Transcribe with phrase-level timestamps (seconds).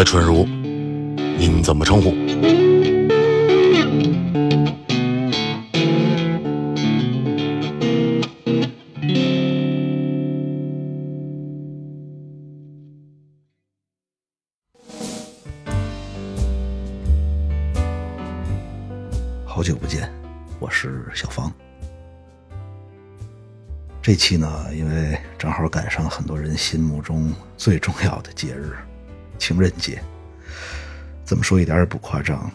[0.00, 0.46] 来春如，
[1.36, 2.14] 您怎么称呼？
[19.44, 20.10] 好久不见，
[20.58, 21.52] 我是小芳。
[24.00, 28.74] 这期呢，因为正好赶上很多人心目中最重要的节日——
[29.40, 30.00] 情人节。
[31.24, 32.48] 这么说一点也不夸张，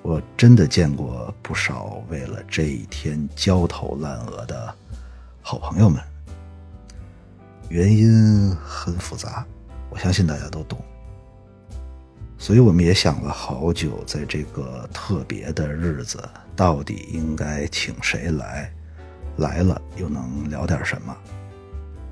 [0.00, 4.74] 我真的见过不少为了这一天焦头烂额的
[5.42, 6.00] 好朋友们。
[7.68, 9.44] 原因很复杂，
[9.90, 10.78] 我相信大家都懂。
[12.38, 16.22] 所以我们也想了好久，在这个特别的日子，
[16.54, 18.70] 到底应该请谁来？
[19.38, 21.16] 来了又能聊点什么？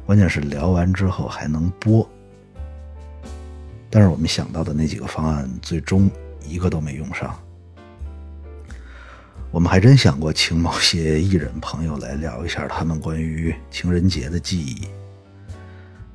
[0.06, 2.08] 关键是聊完之后还能播。
[3.94, 6.10] 但是我们想到的那几个方案，最终
[6.46, 7.38] 一个都没用上。
[9.50, 14.88] 我们还真想过请某些艺人朋友来聊一下他们关于情人节的记忆，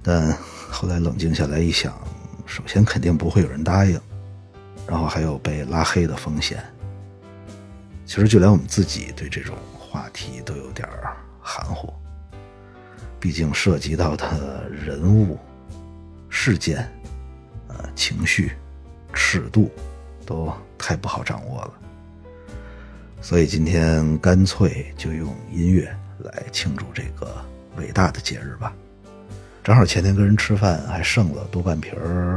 [0.01, 0.35] 但
[0.71, 1.95] 后来冷静下来一想，
[2.47, 4.01] 首先肯定不会有人答应，
[4.87, 6.57] 然后还有被拉黑的风险。
[8.07, 10.89] 其实就连我们自己对这种话题都有点
[11.39, 11.93] 含糊，
[13.19, 15.37] 毕竟涉及到的人物、
[16.27, 16.91] 事件。
[17.95, 18.51] 情绪、
[19.13, 19.71] 尺度
[20.25, 21.73] 都太不好掌握了，
[23.21, 27.43] 所以今天干脆就用音乐来庆祝这个
[27.77, 28.73] 伟大的节日吧。
[29.63, 31.93] 正好前天跟人吃饭，还剩了多半瓶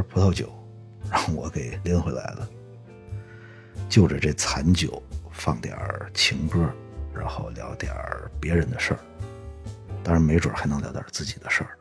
[0.09, 0.53] 葡萄酒，
[1.11, 2.49] 让我给拎回来了。
[3.89, 5.77] 就着这残酒，放点
[6.15, 6.69] 情歌，
[7.15, 7.93] 然后聊点
[8.41, 9.01] 别人的事儿，
[10.03, 11.77] 当然没准还能聊点自己的事儿。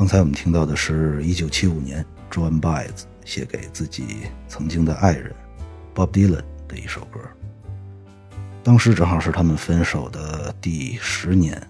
[0.00, 5.30] 刚才我们听到的是1975年 Joan Baez 写给自己曾经的爱人
[5.94, 7.20] Bob Dylan 的一首歌。
[8.64, 11.62] 当时正好是他们分手的第十年，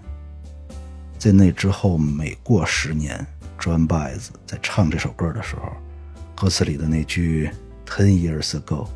[1.19, 3.27] 在那之后每过十年
[3.59, 5.73] ，Joan Baez 在唱这首歌的时候，
[6.37, 7.50] 歌词里的那句
[7.85, 8.87] “ten years ago”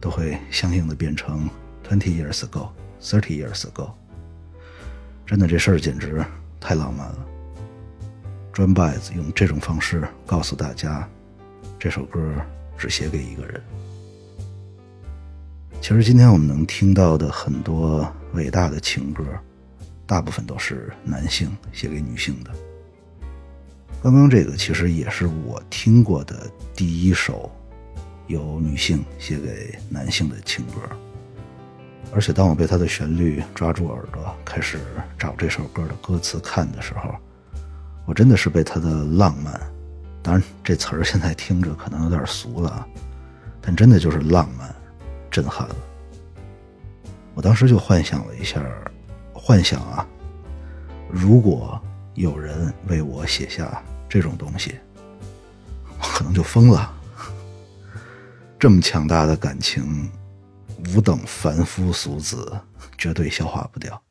[0.00, 1.50] 都会相应的变成
[1.86, 3.90] “twenty years ago”、“thirty years ago”。
[5.26, 6.24] 真的，这事儿简直
[6.58, 7.26] 太浪漫了。
[8.60, 11.08] 专 b 子用这种方式告诉大家，
[11.78, 12.20] 这首歌
[12.76, 13.58] 只写给一个人。
[15.80, 19.24] 其实今天我们能听到的很多伟大的情歌，
[20.04, 22.50] 大部分都是男性写给女性的。
[24.02, 26.46] 刚刚这个其实也是我听过的
[26.76, 27.50] 第一首
[28.26, 30.82] 由女性写给男性的情歌。
[32.12, 34.78] 而且当我被它的旋律抓住耳朵，开始
[35.18, 37.14] 找这首歌的歌词看的时候，
[38.10, 39.60] 我真的是被他的浪漫，
[40.20, 42.84] 当然这词儿现在听着可能有点俗了啊，
[43.60, 44.74] 但真的就是浪漫，
[45.30, 45.76] 震撼了。
[47.34, 48.60] 我当时就幻想了一下，
[49.32, 50.04] 幻想啊，
[51.08, 51.80] 如果
[52.14, 54.74] 有人为我写下这种东西，
[56.00, 56.92] 我可能就疯了。
[58.58, 60.10] 这么强大的感情，
[60.96, 62.60] 吾等凡夫俗子
[62.98, 64.02] 绝对消化不掉。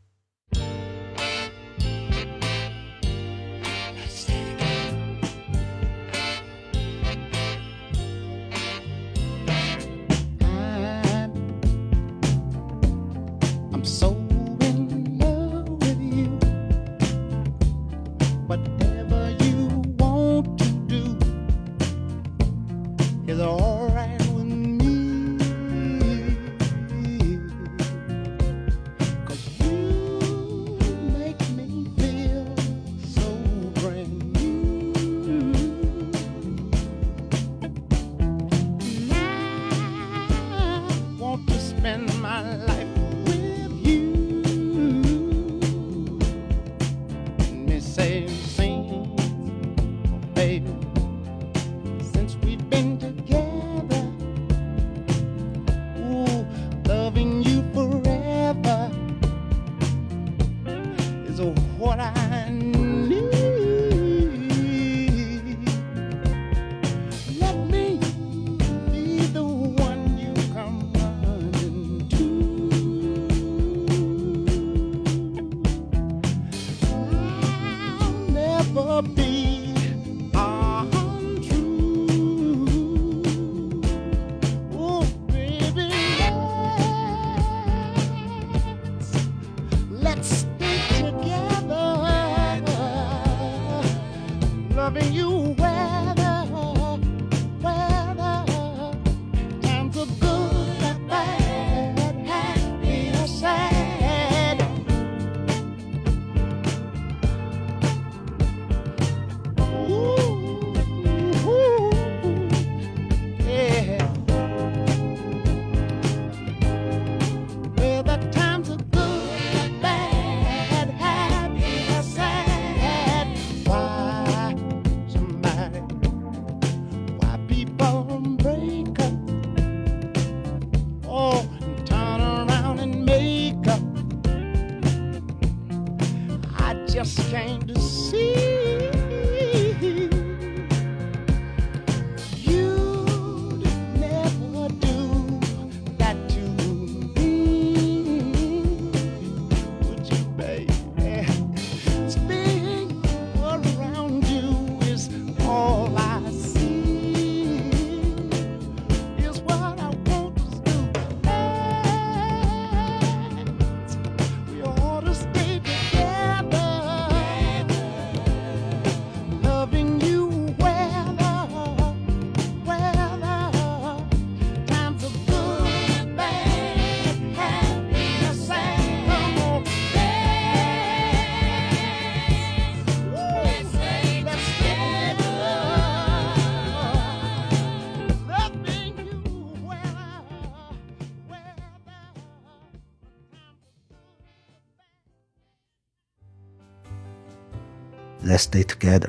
[198.40, 199.00] Stay Together》，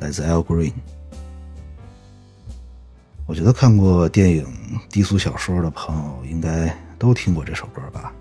[0.00, 0.72] 来自 Al Green。
[3.24, 4.46] 我觉得看过电影
[4.90, 8.12] 低俗小说的朋友应该都听过这首歌吧？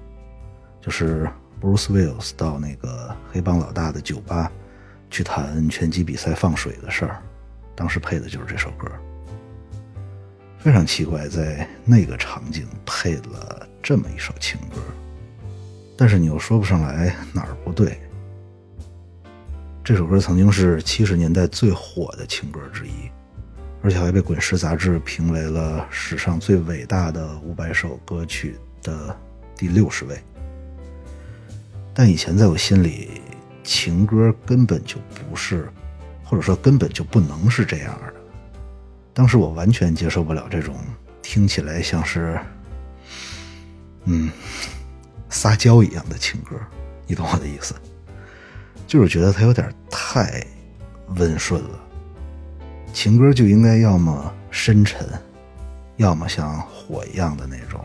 [0.80, 1.28] 就是
[1.60, 4.52] Bruce Wills 到那个黑帮老大的酒吧
[5.10, 7.24] 去谈拳击比赛放水的事儿，
[7.74, 8.88] 当时配的就是这首歌。
[10.60, 14.82] 非常奇怪，在那个场景配了这么一首情歌，
[15.98, 17.98] 但是你又说不上来哪儿不对。
[19.88, 23.10] 这首歌曾经是七十年代最火的情歌之一，
[23.82, 29.18] 而且还被《滚石》杂志评为了史上最伟大的五百首歌曲的
[29.56, 30.22] 第六十位。
[31.94, 33.22] 但以前在我心里，
[33.64, 34.98] 情歌根本就
[35.30, 35.70] 不是，
[36.22, 38.14] 或者说根本就不能是这样的。
[39.14, 40.76] 当时我完全接受不了这种
[41.22, 42.38] 听起来像是，
[44.04, 44.30] 嗯，
[45.30, 46.58] 撒娇一样的情歌，
[47.06, 47.74] 你懂我的意思？
[48.88, 50.42] 就是觉得它有点太
[51.18, 51.80] 温顺了。
[52.94, 55.06] 情歌就应该要么深沉，
[55.98, 57.84] 要么像火一样的那种。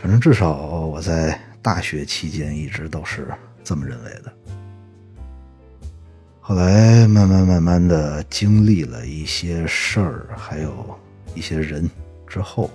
[0.00, 3.28] 反正至少我在大学期间一直都是
[3.64, 4.32] 这么认为的。
[6.40, 10.98] 后来慢慢慢慢的经历了一些事儿，还有
[11.34, 11.90] 一些人
[12.26, 12.70] 之后，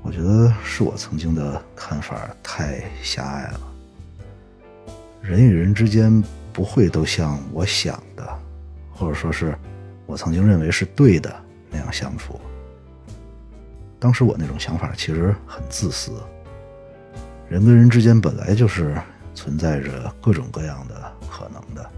[0.00, 3.71] 我觉得是我曾经的看法太狭隘了。
[5.22, 8.38] 人与人之间不会都像我想的，
[8.92, 9.56] 或者说是
[10.04, 11.34] 我曾经认为是对的
[11.70, 12.38] 那样相处。
[13.98, 16.12] 当时我那种想法其实很自私。
[17.48, 19.00] 人跟人之间本来就是
[19.34, 21.12] 存在着各种各样的。
[21.30, 21.90] 可能的，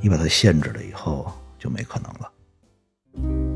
[0.00, 3.55] 你把它限制了以后，就没可能了。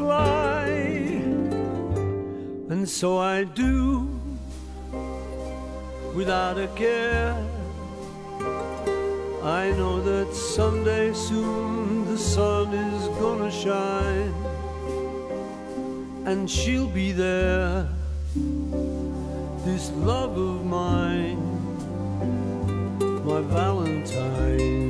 [0.00, 0.64] fly,
[2.72, 4.08] and so I do
[6.14, 7.36] without a care.
[9.42, 14.34] I know that someday soon the sun is gonna shine
[16.24, 17.86] and she'll be there.
[19.66, 21.42] This love of mine,
[23.28, 24.89] my Valentine.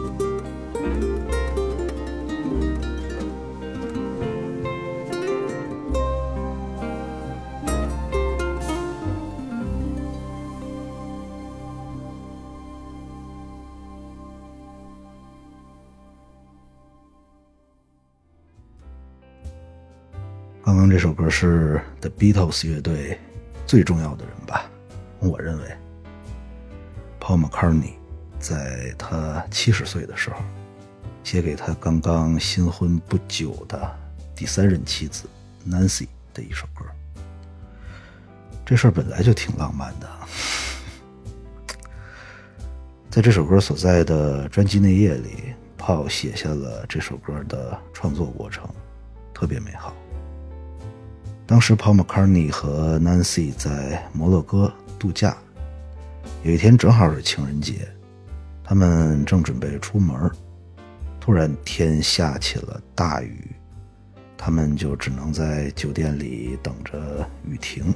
[21.31, 23.17] 是 The Beatles 乐队
[23.65, 24.69] 最重要的人吧？
[25.19, 25.65] 我认为
[27.19, 27.93] ，Paul McCartney
[28.39, 30.37] 在他七十岁的时候，
[31.23, 33.97] 写给他刚刚新婚不久的
[34.35, 35.27] 第三任妻子
[35.67, 36.83] Nancy 的一首歌。
[38.65, 40.09] 这事儿本来就挺浪漫的。
[43.09, 48.67] 在这首歌所在的专辑内页里，Paul 写下了这首歌的创作过程，
[49.33, 49.93] 特别美好。
[51.51, 55.35] 当时，Paul McCartney 和 Nancy 在摩洛哥度假，
[56.43, 57.85] 有一天正好是情人节，
[58.63, 60.31] 他们正准备出门，
[61.19, 63.53] 突然天下起了大雨，
[64.37, 67.93] 他们就只能在酒店里等着雨停。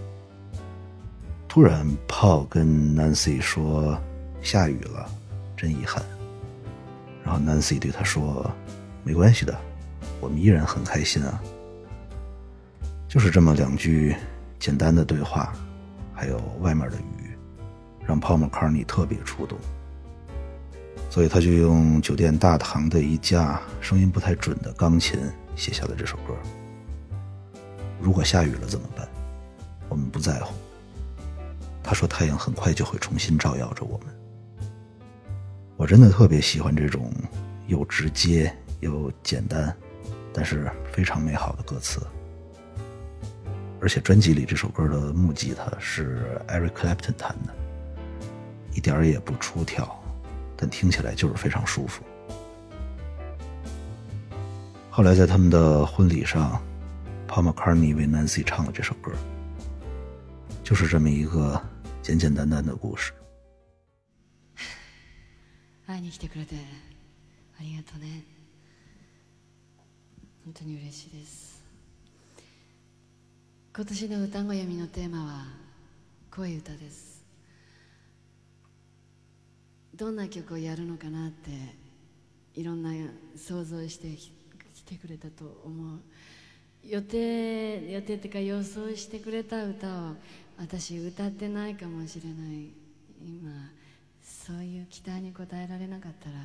[1.48, 3.98] 突然，Paul 跟 Nancy 说。
[4.42, 5.10] 下雨了，
[5.56, 6.04] 真遗憾。
[7.24, 8.52] 然后 Nancy 对他说
[9.04, 9.58] ：“没关系的，
[10.20, 11.42] 我们依然很开心啊。”
[13.16, 14.14] 就是这么两句
[14.60, 15.54] 简单的对话，
[16.14, 17.34] 还有外面的雨，
[18.06, 19.58] 让 Paul McCartney 特别触动。
[21.10, 25.18] 所以他就用酒店大堂的一架声音不太准的钢琴
[25.56, 26.36] 写下了这首歌。
[28.02, 29.08] 如果下雨了怎么办？
[29.88, 30.54] 我们不在乎。
[31.82, 34.08] 他说：“太阳很快就会重新照耀着我们。”
[35.78, 37.10] 我真的特别喜欢这种
[37.68, 39.74] 又直接又简单，
[40.34, 42.02] 但是非常美好的歌词。
[43.85, 47.55] 而且专辑里这首歌的木吉他是 Eric Clapton 弹的，
[48.75, 49.89] 一点儿也不出挑，
[50.57, 52.05] 但听起来就是非常舒服。
[54.91, 56.61] 后来在他们的婚礼上，
[57.27, 59.13] Paul McCartney 为 Nancy 唱了这首歌，
[60.63, 61.63] 就是这么一个
[62.03, 63.13] 简简单单的故事。
[65.87, 66.55] 会いに来てくれて
[67.59, 68.23] ありがとうね
[70.45, 71.54] 本当に嬉しいです
[73.76, 75.48] 今年の歌声読みのテーマは
[76.32, 77.26] 恋歌です。
[79.94, 81.52] どんな曲をやるのかなって
[82.54, 82.92] いろんな
[83.36, 86.00] 想像してきてくれたと思う。
[86.86, 90.16] 予定予定っていうか予想してくれた歌を
[90.58, 92.70] 私歌ってないかもしれない。
[93.22, 93.52] 今
[94.24, 96.38] そういう期待に応えられなかったら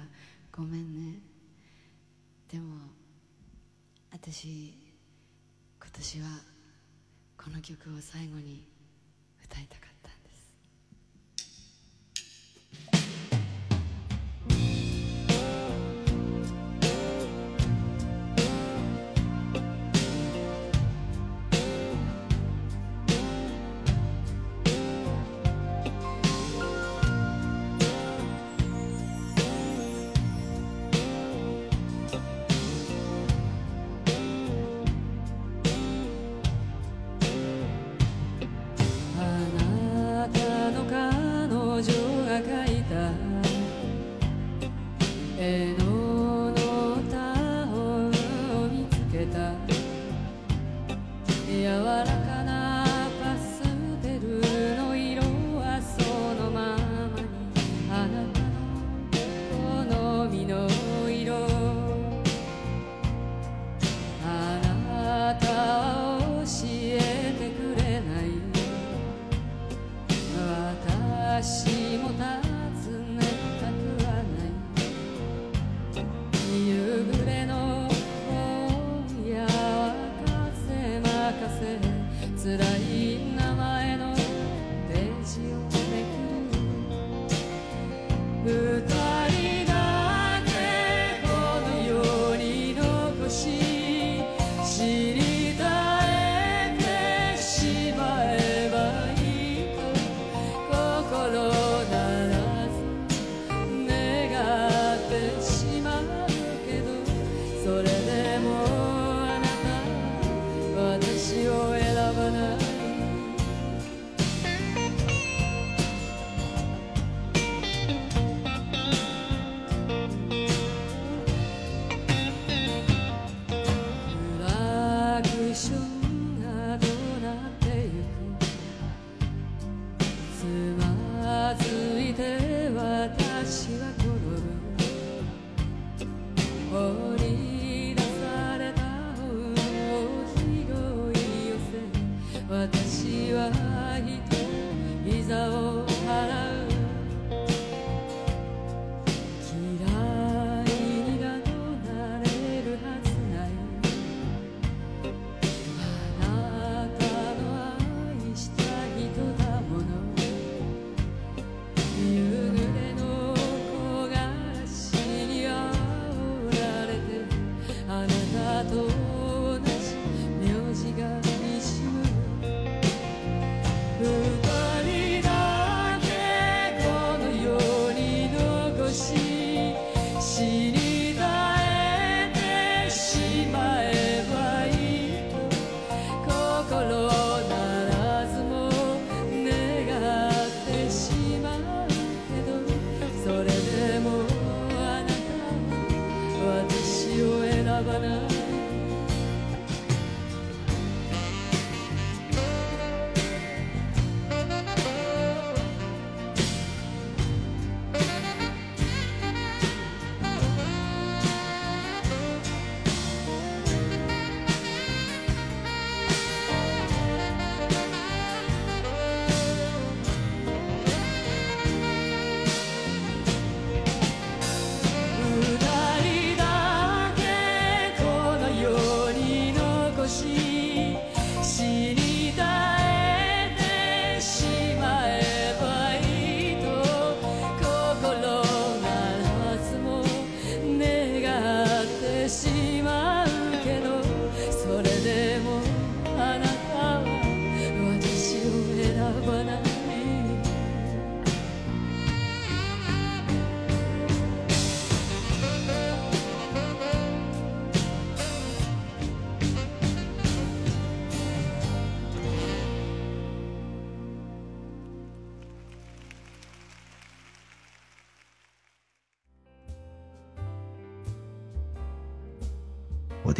[0.51, 1.21] ごめんね。
[2.51, 2.75] でも
[4.11, 4.75] 私
[5.79, 6.50] 今年は
[7.43, 8.69] この曲を最後に
[9.43, 9.90] 歌いたかった。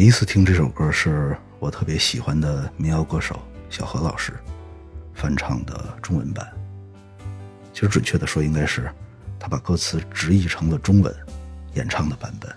[0.01, 4.33] 第一次听这首歌是我特别喜欢的民谣歌手小何老师
[5.13, 6.51] 翻唱的中文版。
[7.75, 8.91] 其实准确的说，应该是
[9.39, 11.15] 他把歌词直译成了中文
[11.75, 12.51] 演唱的版本。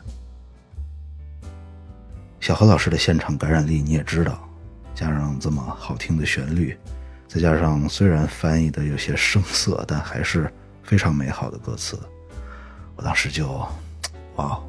[2.39, 4.47] 小何老师的现场感染力你也知道，
[4.95, 6.77] 加上这么好听的旋律，
[7.27, 10.49] 再加上虽然翻译的有些生涩，但还是
[10.81, 11.99] 非常美好的歌词，
[12.95, 13.49] 我当时就，
[14.37, 14.63] 哇哦！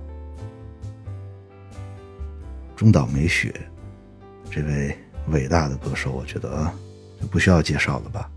[2.76, 3.54] 中岛美雪
[4.50, 4.96] 这位
[5.28, 6.70] 伟大的歌手，我觉得
[7.20, 8.30] 就不需要介绍了吧。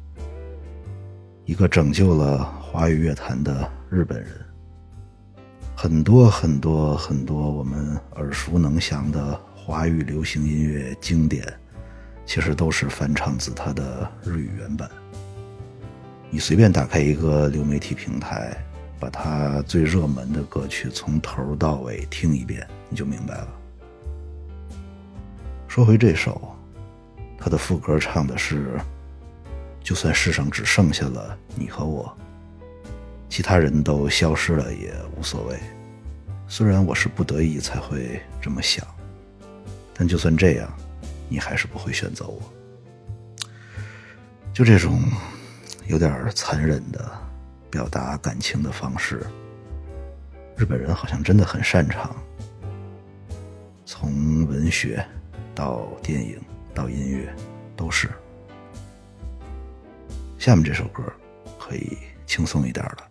[1.46, 4.30] 一个拯救了华语乐坛的日本人，
[5.76, 11.46] 很多很多很多我们耳熟能详的华语流行音乐经典，
[12.26, 14.90] 其实都是翻唱自他的日语原版。
[16.30, 18.56] 你随便打开一个流媒体平台，
[19.00, 23.48] 把他最热门的歌曲从头到尾听一遍，你就明白了。
[25.78, 26.42] 说回这首，
[27.38, 28.80] 他的副歌唱的是
[29.86, 32.12] ：“就算世上只剩下了你和我，
[33.30, 35.60] 其他人都消失了也无所谓。
[36.48, 38.84] 虽然我是不得已才会这么想，
[39.94, 40.68] 但就算这样，
[41.30, 42.42] 你还是不会选择我。”
[44.52, 45.00] 就这种
[45.86, 47.08] 有点残忍的
[47.70, 49.24] 表达感情的方式，
[50.56, 52.16] 日本人好像真的很擅长。
[53.86, 55.08] 从文学。
[55.58, 56.40] 到电影，
[56.72, 57.34] 到音乐，
[57.76, 58.08] 都是。
[60.38, 61.02] 下面这首歌
[61.58, 63.10] 可以轻松一点了。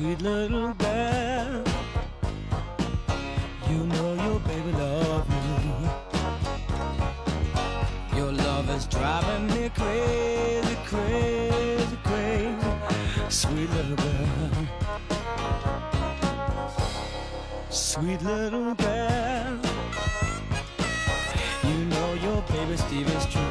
[0.00, 1.62] Sweet little girl,
[3.68, 5.36] you know your baby love me.
[8.16, 12.70] Your love is driving me crazy, crazy, crazy.
[13.28, 14.68] Sweet little girl,
[17.68, 19.58] sweet little girl,
[21.62, 23.49] you know your baby Steve is true.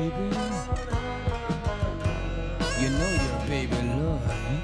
[0.00, 0.28] Baby.
[2.80, 4.34] You know your baby love eh?
[4.50, 4.58] you.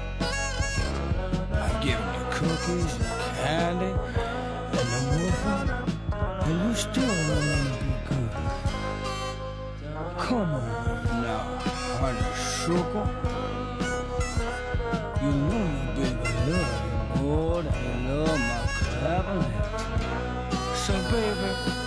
[1.63, 3.91] I've given you cookies and candy
[4.77, 5.65] and the muffin,
[6.45, 8.31] and you still don't want to be good.
[10.25, 11.43] Come on now,
[11.99, 13.07] honey sugar.
[15.21, 18.61] You know your baby love you more than you love my
[19.01, 19.55] cabinet.
[20.83, 21.86] So baby,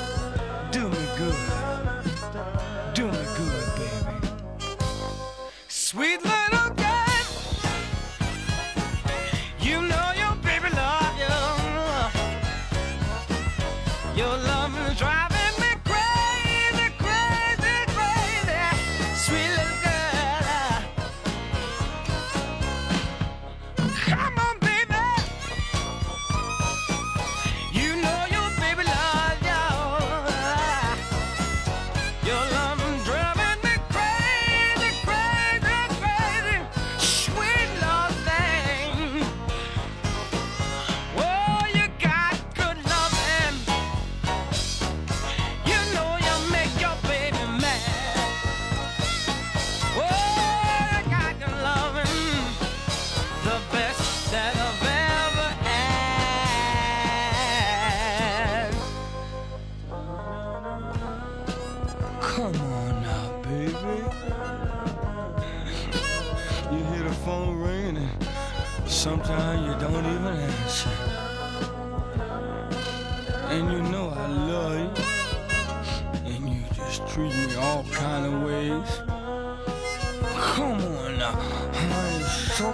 [82.61, 82.67] You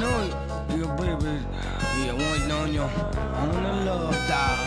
[0.00, 0.18] know
[0.74, 1.38] your baby,
[2.02, 4.58] you waiting on your on the love dial.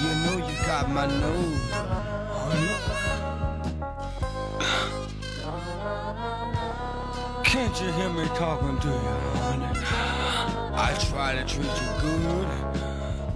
[0.00, 1.60] You know you got my nose.
[7.42, 9.66] Can't you hear me talking to you, honey?
[10.76, 12.48] I try to treat you good,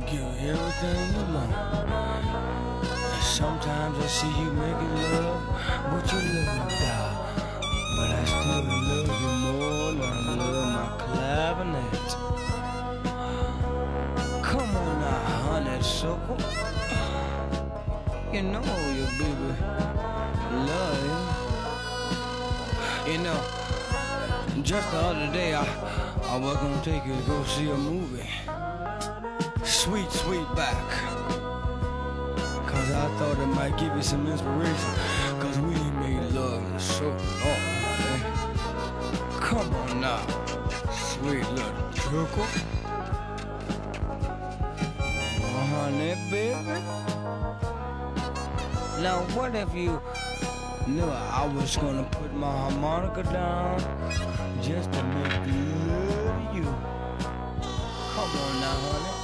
[0.06, 1.52] give you everything you want.
[2.84, 5.42] And sometimes I see you making love,
[5.90, 7.13] but you love me down.
[7.96, 12.10] But I still love you more than I love my clavinet.
[14.42, 16.38] Come on now, honeysuckle.
[18.32, 18.62] You know
[18.98, 19.50] your baby
[20.54, 21.02] love
[23.06, 23.12] you.
[23.12, 23.40] You know,
[24.62, 25.64] just the other day I,
[26.24, 28.28] I was gonna take you to go see a movie.
[29.64, 30.90] Sweet, sweet back.
[32.66, 34.90] Cause I thought it might give you some inspiration.
[40.04, 40.20] Now,
[40.92, 42.48] sweet little chuckle.
[45.40, 46.78] Oh, honey, baby.
[49.00, 49.92] Now, what if you
[50.86, 51.08] knew
[51.40, 53.78] I was gonna put my harmonica down
[54.60, 55.46] just to make
[55.88, 56.68] love you?
[58.14, 59.14] Come on now, honey.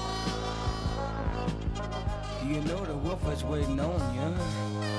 [2.49, 4.90] You know the wolf is waiting on you.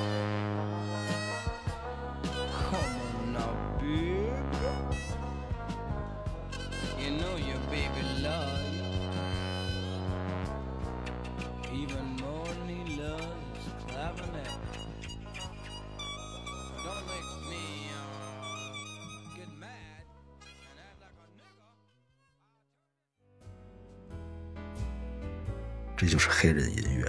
[26.01, 27.05] 这就是黑人音乐。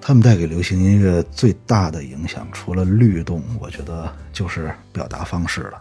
[0.00, 5.78] 他们带给流行音乐最大的影响，除了律动，我觉得就是表达方式了。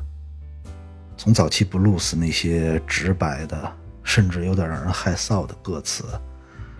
[1.15, 3.71] 从早期布鲁斯那些直白的，
[4.03, 6.03] 甚至有点让人害臊的歌词，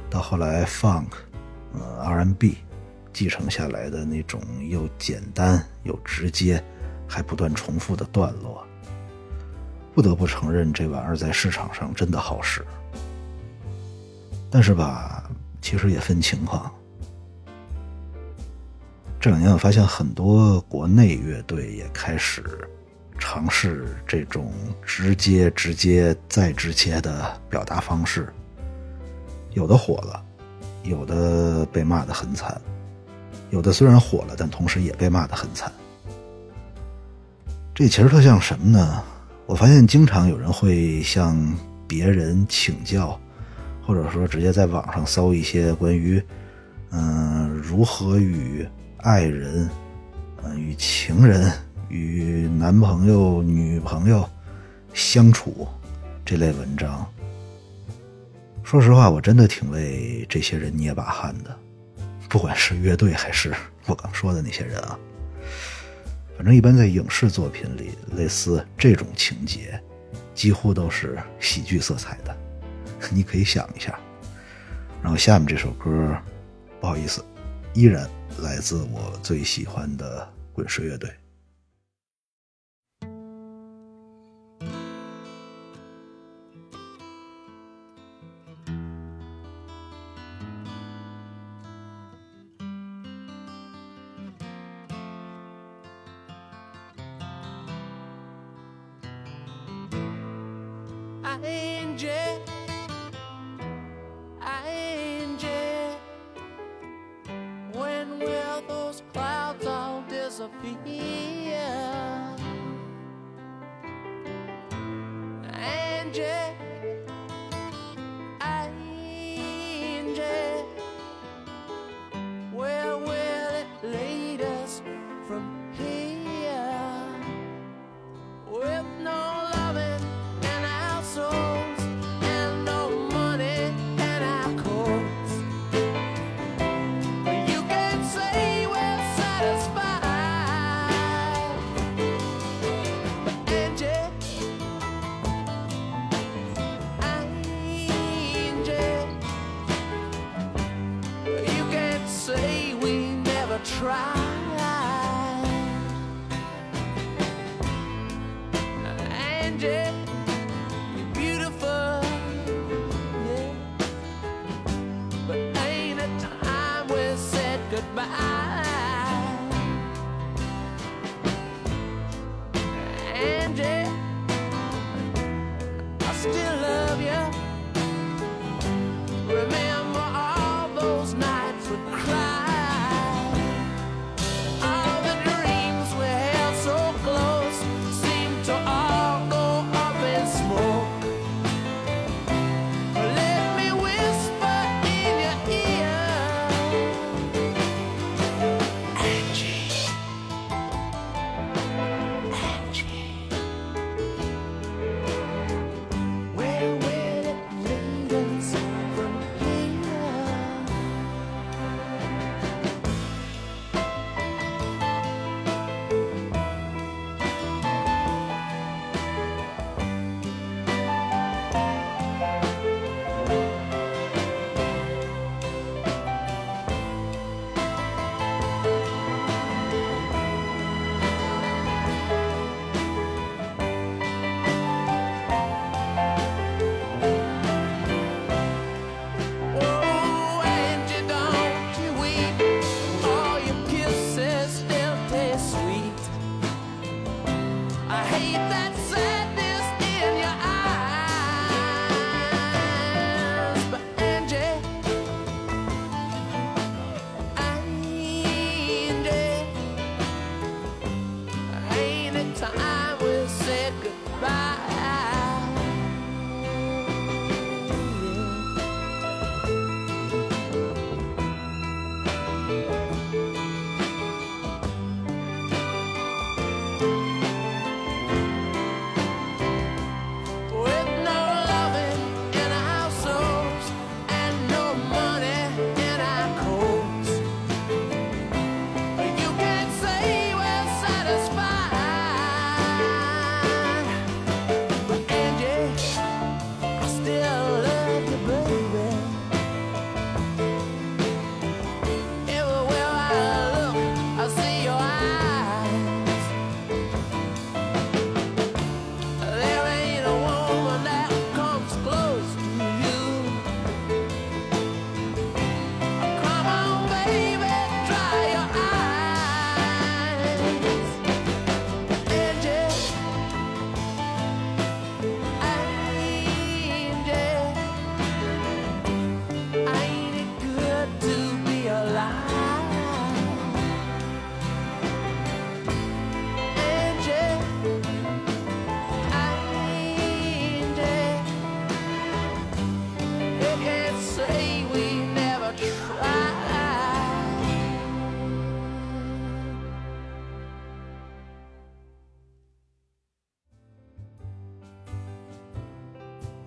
[0.09, 1.07] 到后来 funk、
[1.73, 2.57] 呃 R&B
[3.13, 6.61] 继承下来的那种又简单又直接，
[7.07, 8.67] 还不断重复的段落，
[9.95, 12.65] 不得不承认这玩意儿在市场上真的好使。
[14.49, 15.29] 但是吧，
[15.61, 16.71] 其实也分情况。
[19.19, 22.41] 这两年我发现很多国内乐队也开始
[23.19, 28.31] 尝试这种直接、直接再直接的表达方式，
[29.51, 30.23] 有的火了，
[30.83, 32.59] 有的被骂得很惨，
[33.49, 35.69] 有的虽然火了，但同时也被骂得很惨。
[37.75, 39.03] 这其实特像什么呢？
[39.45, 41.35] 我发现经常有人会向
[41.87, 43.19] 别人请教，
[43.89, 46.23] 或者说直接在网上搜一些关于，
[46.91, 48.63] 嗯、如何与
[48.97, 49.67] 爱人、
[50.43, 51.51] 嗯、与情人、
[51.87, 54.29] 与男朋友、女朋友
[54.93, 55.67] 相处
[56.23, 57.03] 这类文章。
[58.61, 61.57] 说实话，我真的挺为这些人捏把汗的，
[62.29, 63.51] 不管是乐队还是
[63.87, 64.99] 我刚说的那些人啊。
[66.37, 69.81] 反正一般在影视作品里，类似这种情节，
[70.35, 72.37] 几乎都是喜剧色彩的。
[73.11, 73.97] 你可以想一下。
[75.01, 76.17] 然后下面这首歌，
[76.81, 77.23] 不好意思，
[77.73, 78.09] 依然
[78.39, 81.09] 来自我最喜欢的滚石乐队。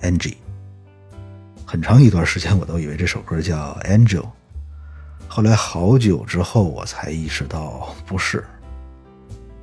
[0.03, 0.37] Angie。
[1.65, 4.29] 很长一段时间我都以为这首歌叫 Angel，
[5.27, 8.45] 后来好久之后我才意识到不是。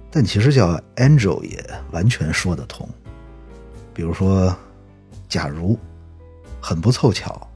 [0.09, 2.89] 但其实叫 Angel 也完全说得通。
[3.93, 4.55] 比如说，
[5.27, 5.77] 假如
[6.59, 7.47] 很不凑巧，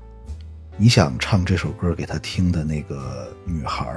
[0.77, 3.91] 你想唱这首歌给他听的那个女孩，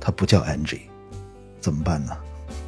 [0.00, 0.82] 她不叫 Angie，
[1.60, 2.16] 怎么办呢？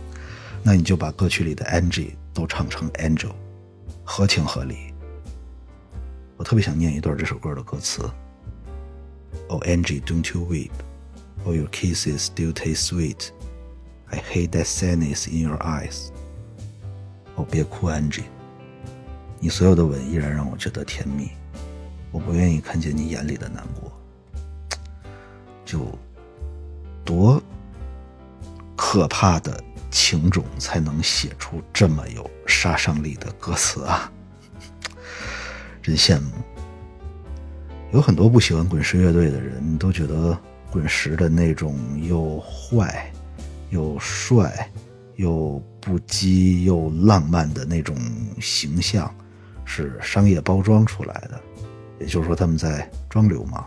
[0.62, 3.32] 那你就把歌曲里的 Angie 都唱成 Angel，
[4.04, 4.93] 合情合理。
[6.36, 8.02] 我特别想念一段这首歌的歌词
[9.48, 10.72] ：Oh Angie, don't you weep,
[11.44, 13.28] all your kisses still taste sweet.
[14.06, 16.08] I hate that sadness in your eyes.
[17.36, 18.24] 哦，别哭，Angie，
[19.38, 21.30] 你所有的吻依然让我觉得甜蜜。
[22.10, 23.90] 我不愿意看见你眼里的难过。
[25.64, 25.86] 就
[27.04, 27.42] 多
[28.76, 34.12] 可怕的情种才能写出这么有杀伤力的歌词啊！
[35.84, 36.30] 真羡慕。
[37.92, 40.36] 有很多不喜欢滚石乐队的人都觉得
[40.70, 43.12] 滚石的那种又坏、
[43.68, 44.68] 又帅、
[45.16, 47.94] 又不羁、又浪漫的那种
[48.40, 49.14] 形象
[49.66, 51.38] 是商业包装出来的，
[52.00, 53.62] 也就是说他们在装流氓。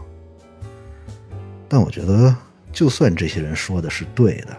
[1.70, 2.36] 但我觉得，
[2.74, 4.57] 就算这些人说的是对的，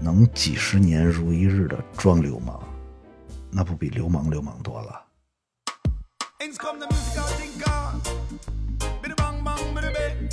[0.00, 2.60] 能几十年如一日的装流氓，
[3.50, 5.07] 那不比流氓流氓多了？
[6.48, 8.98] Ins come the musical thinker.
[9.02, 10.30] Biddy bang bang, biddy bang.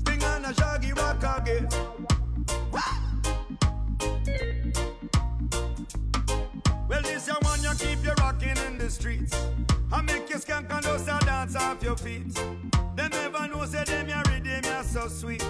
[0.00, 1.66] Sting and a shaggy rock again.
[6.86, 9.34] Well, this your one you keep you rocking in the streets.
[9.90, 12.34] I make you skank and just a dance off your feet.
[12.94, 15.46] Them never know say them your rhythm you so sweet.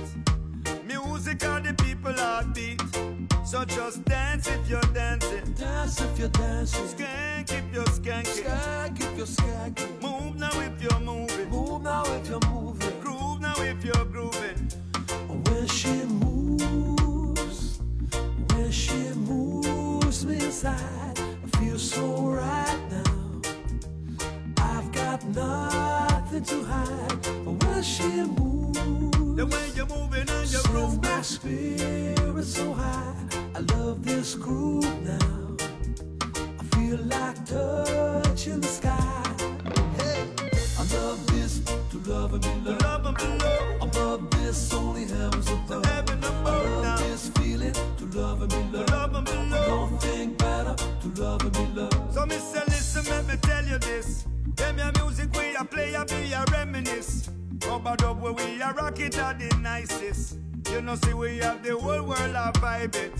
[0.86, 2.80] Music are the people heartbeat.
[3.54, 5.52] So just dance if you're dancing.
[5.52, 6.88] Dance if you're dancing.
[6.88, 8.42] Skank if you're skanking.
[8.42, 10.02] Skank if you're skanking.
[10.02, 11.50] Move now if you're moving.
[11.50, 12.98] Move now if you're moving.
[12.98, 14.56] Groove now if you're grooving.
[15.28, 17.78] When she moves,
[18.54, 23.40] when she moves me inside, I feel so right now.
[24.58, 27.26] I've got nothing to hide.
[27.62, 31.00] When she moves, The way you're moving and you're sends grooving.
[31.00, 33.14] my spirit so high.
[33.56, 35.56] I love this groove now.
[36.60, 39.24] I feel like touching the sky.
[39.98, 40.28] Hey,
[40.78, 41.60] I love this
[41.90, 42.82] to love and be loved.
[42.82, 43.78] Love and below.
[43.82, 45.84] Above this, only heavens above.
[45.86, 46.96] Heaven I above love now.
[46.98, 48.90] this feeling to love and be loved.
[48.90, 49.88] Love and below.
[49.90, 52.14] Nothing better to love and be loved.
[52.14, 54.26] So, Mister, listen, let me tell you this.
[54.54, 57.30] Them your music we a play, a be a reminisce.
[57.66, 60.38] Rubber dub where we a rock it at the nicest.
[60.70, 63.12] You know, see, we have the whole world a vibe it.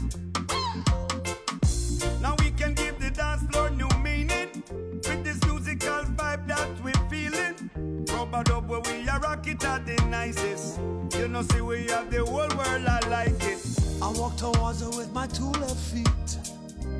[2.21, 6.93] Now we can give the dance floor new meaning with this musical vibe that we're
[7.11, 7.71] feeling.
[8.13, 10.79] Rubber dub where we a rock it at the nicest.
[11.19, 13.61] You know, see, we have the whole world a like it.
[14.03, 16.39] I walk towards her with my two left feet.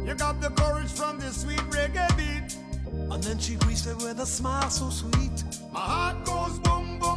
[0.07, 2.57] You got the courage from the sweet reggae beat.
[3.11, 5.45] And then she greets me with a smile so sweet.
[5.73, 7.14] My heart goes boom boom,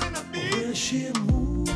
[0.00, 0.54] missing a beat.
[0.64, 1.72] When she moves,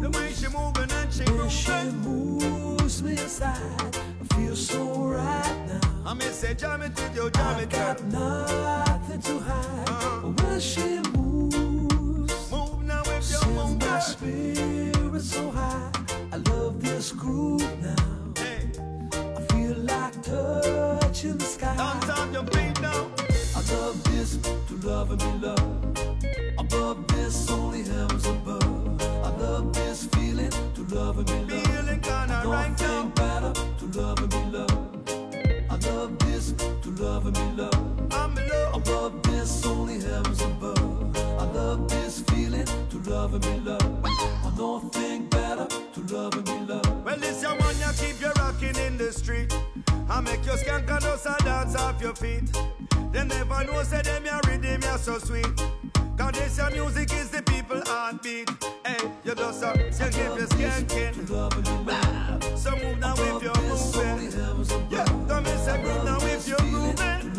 [0.00, 1.72] The way she moving and she when she
[2.06, 5.80] moves me inside, I feel so right now.
[6.06, 9.88] I may say jam it with your jam it, got nothing to hide.
[9.88, 10.20] Uh-huh.
[10.34, 15.90] But when she moves, Move now if you sends move, my spirit so high.
[16.32, 18.32] I love this groove now.
[18.36, 18.70] Hey,
[19.36, 21.76] I feel like touching the sky.
[22.18, 23.10] on your feet now.
[23.56, 24.36] I love this
[24.68, 26.19] to love and be loved.
[26.60, 29.02] Above this, only heavens above.
[29.02, 31.66] I love this feeling to love and be loved.
[31.68, 33.12] Feeling kinda right Nothing now.
[33.14, 35.10] better to love and be loved.
[35.70, 38.12] I love this to love and be loved.
[38.12, 38.74] I'm in love.
[38.76, 41.16] Above this, only heavens above.
[41.16, 44.06] I love this feeling to love and be loved.
[44.06, 47.04] I nothing better to love and be loved.
[47.04, 49.50] Well, this your one you keep you rocking in the street.
[50.10, 52.52] I make you skank and dance off your feet.
[53.12, 55.46] Them never know say them your rhythm you so sweet.
[56.32, 58.48] This your music is the people heartbeat.
[58.86, 61.26] Hey, you just a you give your skanking.
[62.56, 64.32] So move now if you're moving.
[64.90, 67.32] Yeah, don't miss a groove now if you're moving.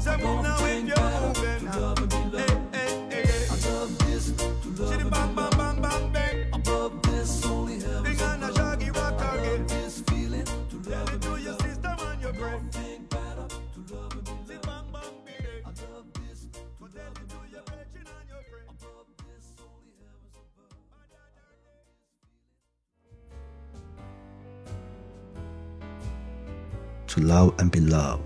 [0.00, 0.73] So move now if
[27.14, 28.18] To love and be loved,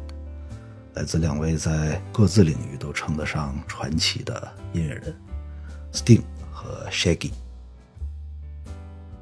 [0.94, 5.14] 来自两位在各自领域都称得上传奇的音乐人
[5.92, 7.32] ，Sting 和 Shaggy。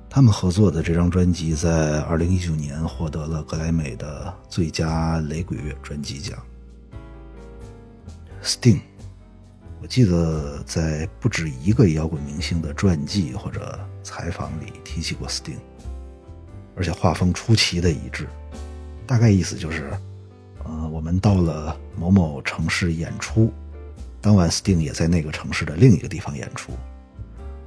[0.09, 6.39] 他们合作的这张专辑在2019年获得了格莱美的最佳雷鬼乐专辑奖。
[8.45, 8.83] Sting，
[9.83, 15.59] 我记得在不止一个摇滚明星的传记或者采访里提起过 Sting，
[16.77, 18.29] 而且画风出奇的一致，
[19.07, 19.93] 大概意思就是，
[20.65, 23.53] 呃，我们到了某某城市演出，
[24.21, 26.73] 当晚 Sting 也在那个城市的另一个地方演出。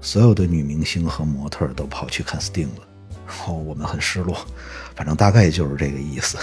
[0.02, 2.88] 所有的女明星和模特都跑去看 Sting 了，
[3.26, 4.38] 然后我们很失落，
[4.96, 6.38] 反正大概就是这个意思，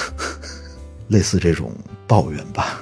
[1.09, 1.73] 类似这种
[2.07, 2.81] 抱怨吧。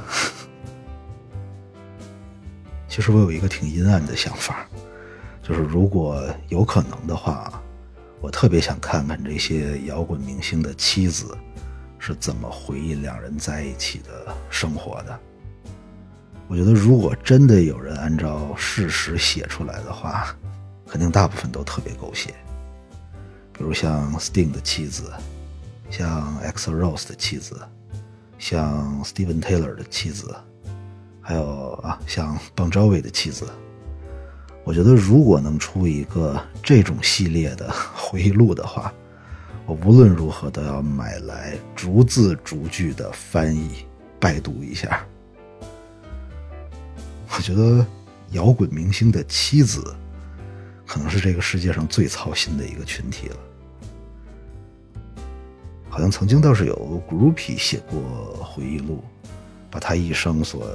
[2.89, 4.69] 其实我有一个挺阴暗的想法，
[5.43, 7.61] 就是如果有可能的话，
[8.21, 11.37] 我特别想看看这些摇滚明星的妻子
[12.07, 15.19] 是怎么回忆两人在一起的生活的。
[16.49, 20.37] 我觉得如果真的有人按照事实写出来的话，
[20.87, 22.35] 肯定大部分都特别狗血，
[23.55, 25.11] 比如像 Sting 的妻子，
[25.89, 27.59] 像 Axl Rose 的妻子，
[28.39, 30.37] 像 Steven Taylor 的妻子，
[31.23, 33.49] 还有啊像 Bon Jovi 的妻子。
[34.63, 38.93] 我觉得如果能出一个这种系列的 回忆录的话，
[39.67, 43.87] 我无论如何都要买来逐字逐句的翻译、
[44.21, 45.05] 拜读一下。
[47.37, 47.87] 我觉得
[48.33, 49.95] 摇滚明星的妻子。
[50.87, 53.37] 可能是这个世界上最操心的一个群体了。
[55.89, 58.01] 好像曾经倒是有 groupie 写过
[58.45, 59.03] 回忆录，
[59.71, 60.67] 把他一生所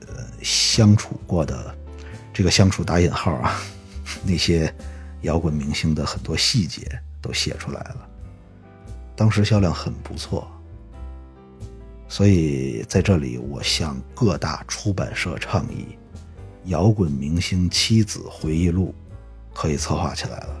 [0.00, 1.72] 呃相处过的
[2.34, 3.62] 这个相处打引号啊，
[4.26, 4.74] 那些
[5.20, 8.08] 摇滚明星的很多细节都写出来了。
[9.14, 10.50] 当时销量很不错，
[12.08, 15.96] 所以在这里我向各大出版社倡议：
[16.64, 18.94] 摇滚明星妻子回忆录。
[19.54, 20.56] 可以策划起来了，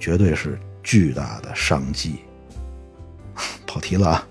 [0.00, 2.20] 绝对是巨大的商机。
[3.66, 4.26] 跑题了啊，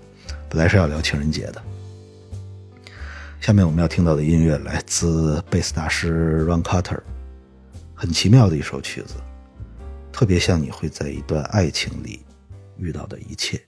[0.48, 1.62] 本来是要聊情人节的。
[3.40, 6.98] 下面我们要听到的音乐来自贝斯大师 Ron Carter，
[7.94, 9.14] 很奇妙的一首曲子，
[10.12, 12.25] 特别像你会在一段爱情里
[12.78, 13.65] 遇到的一切。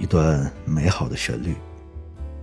[0.00, 1.54] 一段美好的旋律，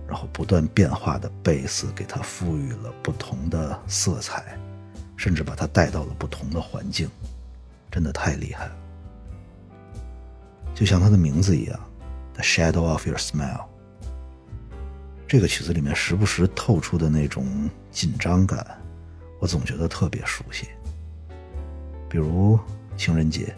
[0.06, 4.56] 然后不断变化的贝斯给它赋予了不同的色彩，
[5.16, 7.10] 甚至把它带到了不同的环境，
[7.90, 8.76] 真的太厉害了。
[10.72, 11.78] 就像它的名字一样，
[12.34, 13.56] 《The Shadow of Your Smile》。
[15.26, 18.64] 这个曲子里面时不时透出的那种紧张感，
[19.40, 20.68] 我总觉得特别熟悉。
[22.08, 22.58] 比如
[22.96, 23.52] 情人节，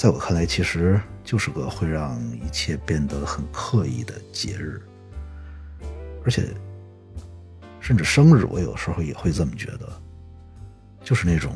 [0.00, 4.80] 在我看来，其实就是个会让一切变得很刻意的节日，
[6.24, 6.42] 而且，
[7.80, 9.92] 甚至生日，我有时候也会这么觉得，
[11.04, 11.54] 就是那种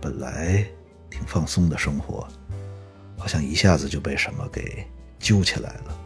[0.00, 0.64] 本来
[1.10, 2.26] 挺放松的生活，
[3.18, 4.82] 好像一下子就被什么给
[5.18, 6.00] 揪起来了。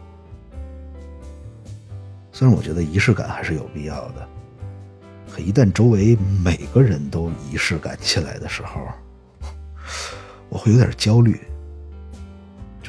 [2.33, 4.27] 虽然我觉得仪式感还是有必要的，
[5.31, 8.85] 可一旦周围每个人都仪式感起来的时候，
[10.51, 11.39] 我会有点焦虑，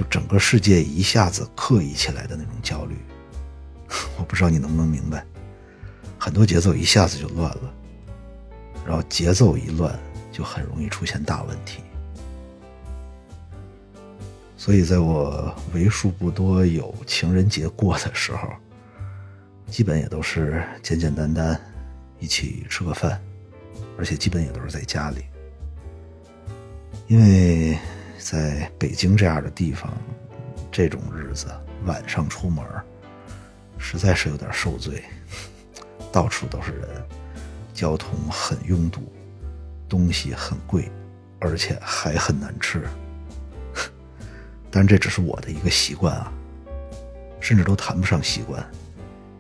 [0.01, 2.97] 就整个世界一下子刻意起来的那种焦虑。
[4.17, 5.23] 我不知道你能不能明白，
[6.19, 7.75] 很多节奏一下子就乱了，
[8.87, 9.95] 然后节奏一乱，
[10.33, 11.83] 就很容易出现大问题。
[14.57, 18.49] 所以，在我为数不多有情人节过的时候，
[19.69, 21.61] 基本也都是简简单单
[22.21, 23.21] 一起吃个饭，
[23.99, 25.25] 而且基本也都是在家里。
[27.07, 27.79] 因为
[28.21, 29.93] 在北京这样的地方，
[30.71, 31.49] 这种日子
[31.87, 32.65] 晚上出门，
[33.79, 35.03] 实在是有点受罪，
[36.13, 36.89] 到处都是人，
[37.73, 39.11] 交通很拥堵，
[39.89, 40.91] 东西很贵，
[41.41, 42.87] 而且还很难吃。
[44.71, 46.33] 但这只是我的一个习惯啊，
[47.41, 48.65] 甚至都谈不上习惯。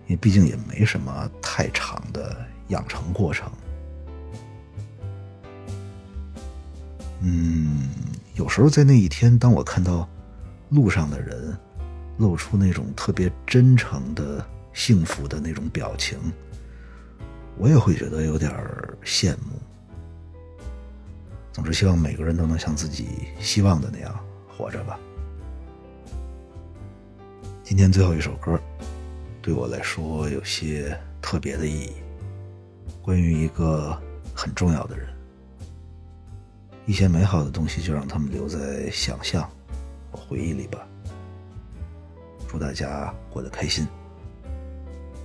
[0.07, 3.49] 因为毕竟也没什么太长的养成过程。
[7.21, 7.91] 嗯，
[8.41, 10.09] 有时候在那一天，当我看到
[10.71, 11.55] 路上的人
[12.17, 16.19] 露出那种特别真诚的幸福的那种表情，
[17.59, 18.51] 我也会觉得有点
[19.05, 19.61] 羡慕。
[21.53, 23.09] 总之，希望每个人都能像自己
[23.41, 24.19] 希望的那样
[24.49, 24.99] 活着吧。
[27.63, 28.59] 今天最后一首歌，
[29.43, 31.93] 对我来说有些特别的意义，
[33.03, 33.95] 关于一个
[34.35, 35.20] 很重要的人。
[36.87, 39.49] 一些美好的东西，就让他们留在想象
[40.11, 40.87] 和回忆里吧。
[42.49, 43.87] 祝大家过得开心，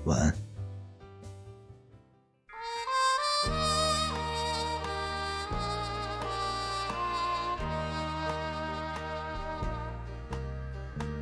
[0.04, 0.34] 晚安。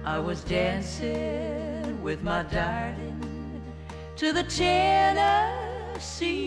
[0.05, 3.21] I was dancing with my darling
[4.17, 5.31] to the Tennessee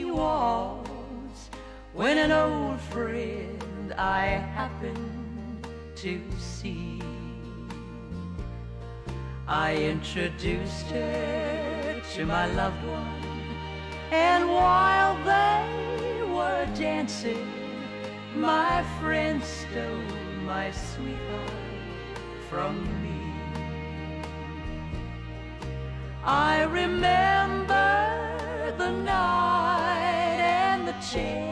[0.04, 1.48] waltz
[1.94, 3.55] when an old friend
[3.98, 5.66] I happened
[5.96, 7.00] to see.
[9.48, 13.22] I introduced her to my loved one,
[14.10, 17.48] and while they were dancing,
[18.34, 20.02] my friend stole
[20.44, 21.50] my sweetheart
[22.50, 23.32] from me.
[26.22, 31.45] I remember the night and the Tennessee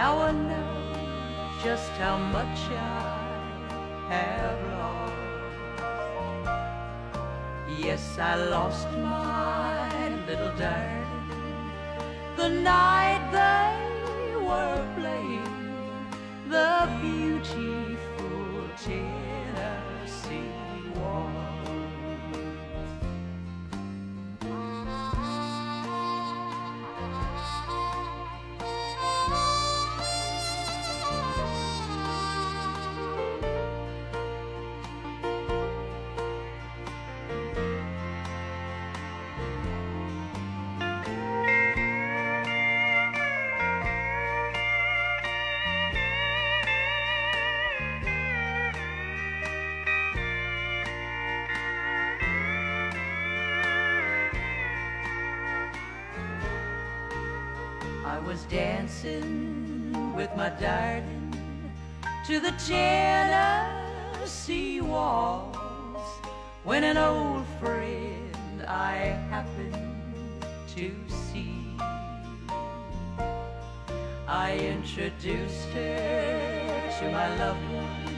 [0.00, 0.74] Now I know
[1.64, 3.02] just how much I
[4.12, 5.12] have lost.
[7.84, 11.28] Yes, I lost my little darling
[12.36, 15.56] the night they were playing
[16.54, 16.72] the
[17.02, 19.27] beautiful Tennessee
[58.38, 61.34] was dancing with my darling
[62.24, 64.00] to the Tennessee
[64.80, 65.58] waltz
[66.62, 68.94] when an old friend I
[69.30, 69.74] happened
[70.76, 71.76] to see.
[74.28, 78.16] I introduced her to my loved one,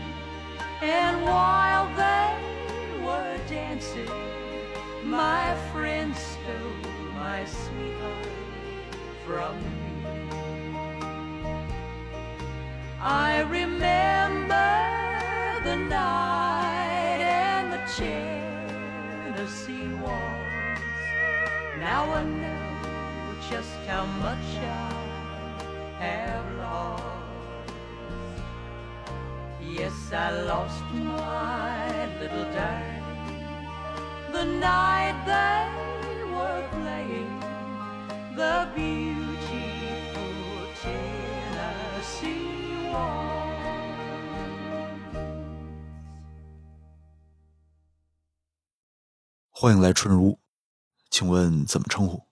[0.83, 2.37] and while they
[3.07, 4.11] were dancing,
[5.03, 8.27] my friend stole my sweetheart
[9.25, 9.80] from
[13.03, 14.73] I remember
[15.65, 20.81] the night and the Tennessee waltz.
[21.79, 24.93] Now I know just how much I
[25.99, 27.73] have lost.
[29.63, 33.01] Yes, I lost my little darling
[34.33, 37.41] the night they were playing
[38.37, 39.10] the beautiful
[49.63, 50.39] 欢迎来春如，
[51.11, 52.23] 请问怎么称呼？